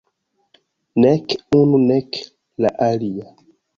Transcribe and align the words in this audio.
Nek 1.01 1.25
unu 1.59 1.77
nek 1.89 2.11
la 2.61 2.69
alia. 2.89 3.25